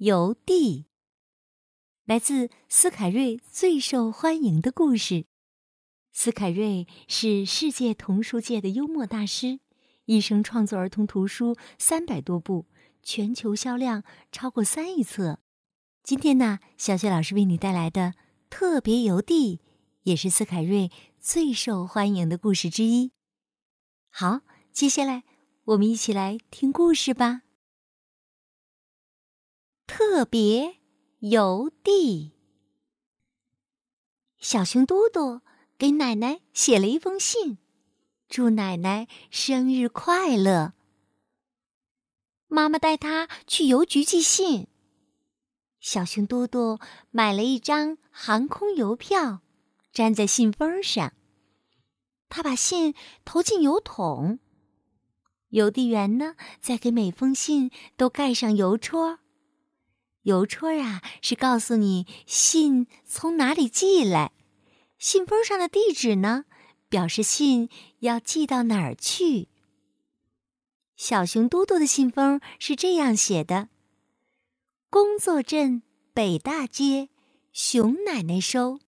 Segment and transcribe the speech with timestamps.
[0.00, 0.86] 邮递。
[2.06, 5.26] 来自斯凯瑞最受欢迎的故事。
[6.10, 9.60] 斯凯瑞是世界童书界的幽默大师，
[10.06, 12.64] 一生创作儿童图书三百多部，
[13.02, 15.40] 全球销量超过三亿册。
[16.02, 18.14] 今天呢，小雪老师为你带来的
[18.48, 19.60] 特别邮递，
[20.04, 23.12] 也是斯凯瑞最受欢迎的故事之一。
[24.08, 24.40] 好，
[24.72, 25.24] 接下来
[25.64, 27.42] 我们一起来听故事吧。
[29.90, 30.76] 特别。
[31.18, 32.30] 邮递，
[34.38, 35.40] 小熊嘟嘟
[35.76, 37.58] 给奶奶写了一封信，
[38.28, 40.72] 祝奶奶生日快乐。
[42.46, 44.68] 妈妈带他去邮局寄信，
[45.80, 46.78] 小熊嘟嘟
[47.10, 49.42] 买了一张航空邮票，
[49.92, 51.12] 粘在信封上。
[52.30, 52.94] 他把信
[53.26, 54.38] 投进邮筒，
[55.48, 59.18] 邮递员呢，再给每封信都盖上邮戳。
[60.22, 64.32] 邮戳啊，是告诉你信从哪里寄来；
[64.98, 66.44] 信封上的地址呢，
[66.88, 69.48] 表示信要寄到哪儿去。
[70.96, 73.70] 小熊嘟嘟的信封是这样写的
[74.90, 75.82] ：“工作镇
[76.12, 77.08] 北大街，
[77.52, 78.80] 熊奶奶收。”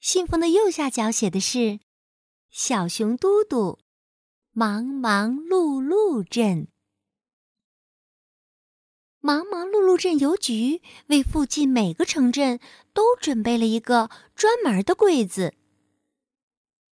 [0.00, 1.78] 信封的右下角写的是
[2.50, 3.78] ：“小熊嘟嘟，
[4.50, 6.66] 忙忙碌碌镇。”
[9.22, 12.58] 忙忙碌碌镇邮局为附近每个城镇
[12.94, 15.54] 都准备了一个专门的柜子。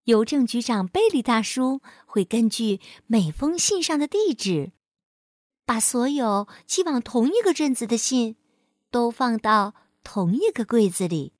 [0.04, 4.72] 邮政局长贝利大叔会根据每封信上的地址，
[5.64, 8.36] 把所有寄往同一个镇子的信
[8.90, 9.74] 都放到
[10.04, 11.32] 同一个柜子里。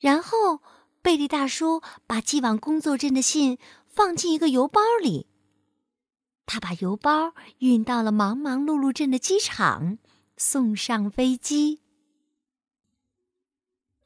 [0.00, 0.60] 然后，
[1.00, 5.26] 贝利大叔把寄往工作镇的信放进一个邮包里。
[6.48, 9.98] 他把邮包运到了忙忙碌碌镇的机场，
[10.38, 11.82] 送上飞机。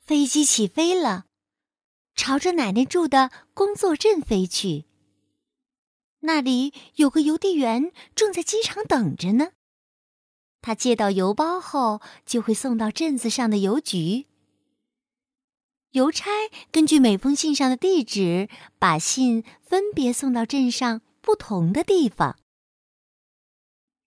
[0.01, 1.27] 飞机起飞了，
[2.17, 4.87] 朝着奶奶住的工作镇飞去。
[6.21, 9.53] 那里有个邮递员正在机场等着呢。
[10.61, 14.27] 他接到邮包后，就会送到镇子上的邮局。
[15.93, 16.31] 邮差
[16.73, 18.49] 根据每封信上的地址，
[18.81, 21.03] 把信分别送到镇上。
[21.23, 22.37] 不同的地方，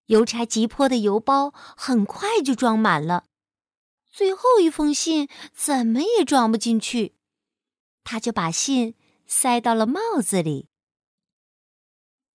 [0.07, 3.25] 邮差急迫的邮包很快就装满了，
[4.11, 7.15] 最后一封信怎么也装不进去，
[8.03, 8.95] 他就把信
[9.25, 10.67] 塞到了帽子里。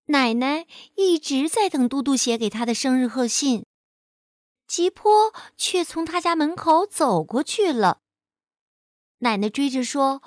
[0.05, 0.65] 奶奶
[0.95, 3.65] 一直在等嘟嘟写给她的生日贺信，
[4.67, 7.99] 急坡却从他家门口走过去了。
[9.19, 10.21] 奶奶追着说：“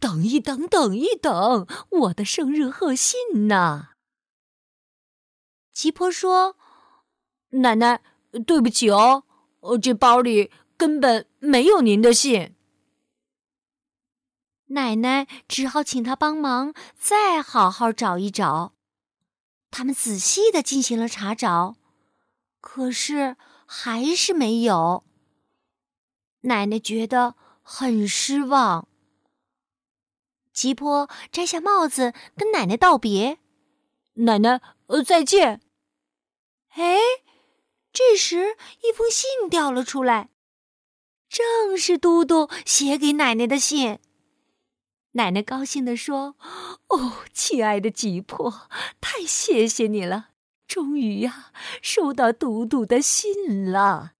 [0.00, 3.89] 等一等，等一等，我的生日贺信呢？”
[5.80, 6.58] 吉婆说
[7.64, 8.02] ：“奶奶，
[8.46, 9.24] 对不起哦，
[9.80, 12.54] 这包里根本没有您的信。”
[14.76, 18.74] 奶奶只好请他帮忙再好好找一找。
[19.70, 21.76] 他们仔细的进行了查找，
[22.60, 25.04] 可是还是没有。
[26.42, 28.86] 奶奶觉得很失望。
[30.52, 33.38] 吉婆摘下帽子，跟奶奶道别
[34.26, 35.62] ：“奶奶，呃，再见。”
[36.70, 36.98] 哎，
[37.92, 40.30] 这时一封信掉了出来，
[41.28, 43.98] 正是嘟嘟写给奶奶的信。
[45.12, 46.36] 奶奶高兴地说
[46.86, 48.68] ：“哦，亲爱的吉婆，
[49.00, 50.30] 太谢谢你了！
[50.68, 54.12] 终于呀，收到嘟嘟的信了。”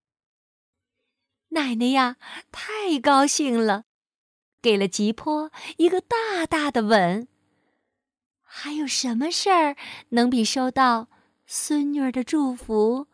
[1.50, 2.16] 奶奶呀，
[2.50, 3.84] 太高兴了，
[4.60, 7.28] 给了吉婆一个大大的吻。
[8.42, 9.76] 还有什么事儿
[10.08, 11.08] 能比收到？
[11.52, 13.08] 孙女儿的祝福，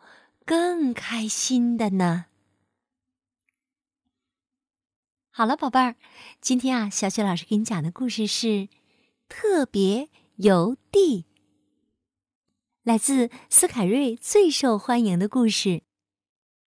[0.45, 2.27] 更开心的呢。
[5.31, 5.97] 好了，宝贝儿，
[6.43, 8.69] 今天啊，小雪老师给你讲的故事是
[9.27, 11.25] 特别邮递，
[12.83, 15.85] 来自斯凯瑞最受欢迎的故事。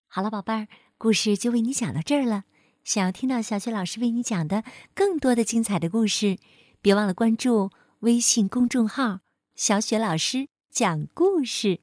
[0.08, 0.68] 好了，宝贝儿，
[0.98, 2.46] 故事就为你讲到这儿了。
[2.84, 4.64] 想要听到小雪老师为你讲的
[4.96, 6.40] 更多的精彩的故事，
[6.82, 7.70] 别忘了关注
[8.00, 9.20] 微信公众号
[9.56, 10.48] “小雪老师”。
[10.80, 11.82] 讲故事，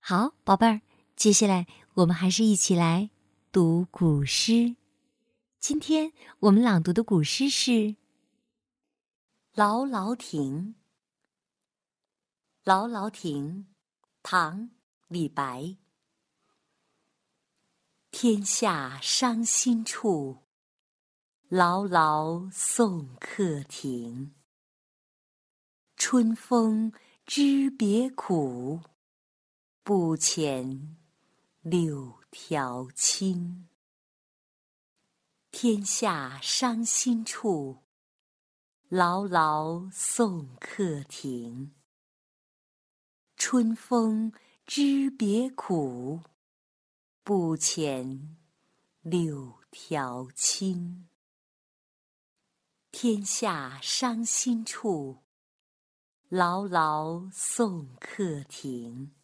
[0.00, 0.80] 好，宝贝儿。
[1.14, 3.10] 接下来，我们还是一起来
[3.52, 4.74] 读古诗。
[5.60, 7.70] 今天我们朗读的古诗是
[9.54, 10.74] 《劳劳亭》。
[12.64, 13.68] 劳劳亭，
[14.24, 14.62] 唐·
[15.06, 15.76] 李白。
[18.10, 20.38] 天下伤心处，
[21.48, 24.34] 劳劳送客亭。
[25.94, 26.92] 春风
[27.32, 28.80] 知别苦，
[29.84, 30.96] 不遣。
[31.60, 33.68] 柳条青，
[35.52, 37.84] 天下伤心处，
[38.88, 41.72] 劳劳送客亭。
[43.36, 44.32] 春风
[44.66, 46.22] 知别苦，
[47.22, 48.34] 不遣
[49.02, 51.08] 柳条青。
[52.90, 55.22] 天下伤心处，
[56.32, 59.16] 劳劳送客亭。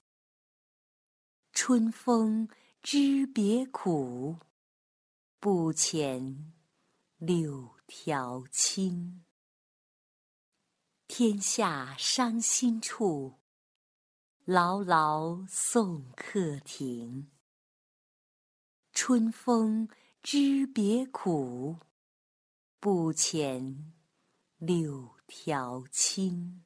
[1.52, 2.48] 春风
[2.82, 4.40] 知别苦，
[5.38, 6.36] 不遣
[7.18, 9.24] 柳条青。
[11.06, 13.38] 天下伤心处，
[14.44, 17.30] 劳劳送客亭。
[18.90, 19.88] 春风
[20.24, 21.76] 知别苦，
[22.80, 23.92] 不遣
[24.58, 26.65] 柳条青。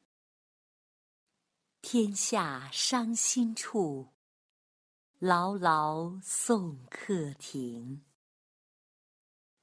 [1.82, 4.10] 天下伤心处。
[5.18, 8.04] 劳劳送客亭。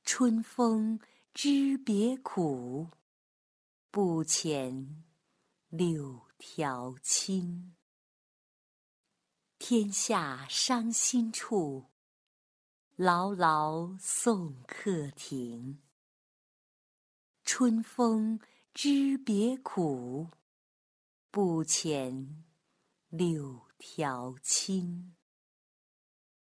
[0.04, 1.00] 春风
[1.34, 2.90] 知别苦，
[3.92, 5.04] 不遣
[5.70, 7.76] 柳条青。
[9.60, 11.86] 天下伤心处，
[12.96, 15.82] 劳劳送客亭。
[17.44, 18.40] 春风
[18.74, 20.30] 知别苦，
[21.30, 22.44] 不遣
[23.10, 25.17] 柳条青。